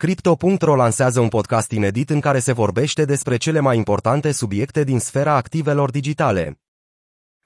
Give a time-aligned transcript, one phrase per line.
[0.00, 4.98] Crypto.ro lansează un podcast inedit în care se vorbește despre cele mai importante subiecte din
[4.98, 6.60] sfera activelor digitale.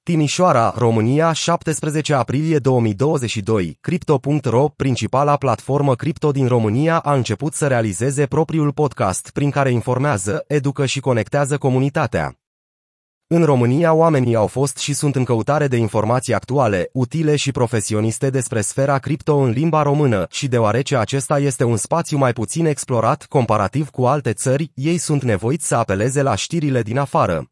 [0.02, 3.78] Timișoara, România, 17 aprilie 2022.
[3.80, 10.44] Crypto.ro, principala platformă cripto din România, a început să realizeze propriul podcast prin care informează,
[10.46, 12.41] educă și conectează comunitatea.
[13.34, 18.30] În România, oamenii au fost și sunt în căutare de informații actuale, utile și profesioniste
[18.30, 23.24] despre sfera cripto în limba română și deoarece acesta este un spațiu mai puțin explorat
[23.24, 27.50] comparativ cu alte țări, ei sunt nevoiți să apeleze la știrile din afară.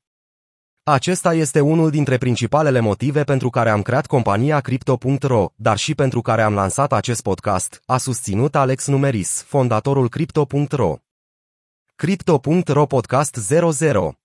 [0.82, 6.20] Acesta este unul dintre principalele motive pentru care am creat compania Crypto.ro, dar și pentru
[6.20, 10.94] care am lansat acest podcast, a susținut Alex Numeris, fondatorul Crypto.ro.
[11.96, 14.19] Crypto.ro Podcast 00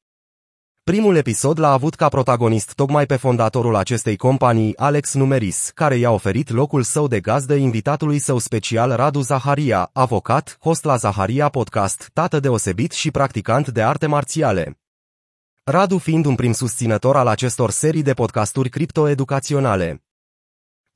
[0.91, 6.11] Primul episod l-a avut ca protagonist tocmai pe fondatorul acestei companii, Alex Numeris, care i-a
[6.11, 12.09] oferit locul său de gazdă invitatului său special Radu Zaharia, avocat, host la Zaharia Podcast,
[12.13, 14.79] tată deosebit și practicant de arte marțiale.
[15.63, 20.04] Radu fiind un prim susținător al acestor serii de podcasturi criptoeducaționale.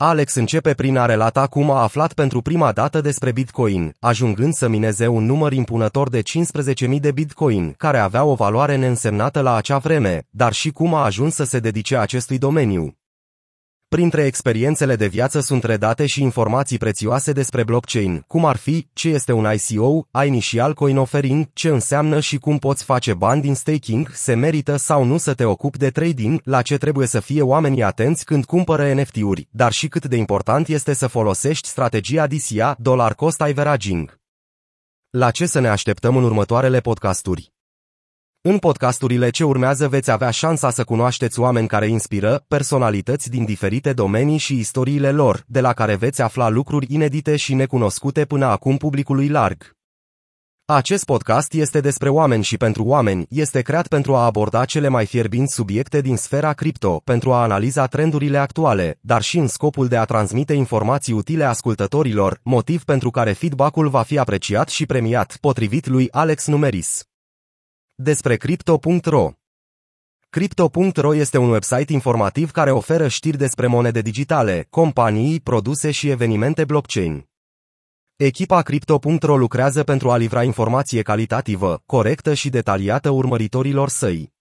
[0.02, 4.67] Alex începe prin a relata cum a aflat pentru prima dată despre Bitcoin, ajungând să
[4.67, 9.78] mineze un număr impunător de 15.000 de Bitcoin, care avea o valoare neînsemnată la acea
[9.78, 12.98] vreme, dar și cum a ajuns să se dedice acestui domeniu.
[13.95, 19.09] Printre experiențele de viață sunt redate și informații prețioase despre blockchain, cum ar fi ce
[19.09, 24.09] este un ICO, Initial Coin Offering, ce înseamnă și cum poți face bani din staking,
[24.14, 27.84] se merită sau nu să te ocupi de trading, la ce trebuie să fie oamenii
[27.84, 33.16] atenți când cumpără NFT-uri, dar și cât de important este să folosești strategia DCA, Dollar
[33.16, 34.20] Cost Averaging.
[35.09, 37.53] La ce să ne așteptăm în următoarele podcasturi?
[38.42, 43.94] În podcasturile ce urmează veți avea șansa să cunoașteți oameni care inspiră, personalități din diferite
[43.94, 48.78] domenii și istoriile lor, de la care veți afla lucruri inedite și necunoscute până acum
[48.78, 49.76] publicului larg.
[50.66, 55.06] Acest podcast este despre oameni și pentru oameni, este creat pentru a aborda cele mai
[55.06, 59.97] fierbinți subiecte din sfera cripto, pentru a analiza trendurile actuale, dar și în scopul de
[59.97, 65.88] a transmite informații utile ascultătorilor, motiv pentru care feedback-ul va fi apreciat și premiat, potrivit
[65.88, 67.09] lui Alex Numeris.
[68.02, 69.32] Despre Crypto.ro
[70.30, 76.66] Crypto.ro este un website informativ care oferă știri despre monede digitale, companii, produse și evenimente
[76.66, 77.30] blockchain.
[78.16, 84.34] Echipa Crypto.ro lucrează pentru a livra informație calitativă, corectă și detaliată urmăritorilor săi.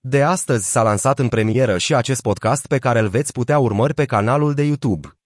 [0.00, 3.94] De astăzi s-a lansat în premieră și acest podcast pe care îl veți putea urmări
[3.94, 5.21] pe canalul de YouTube.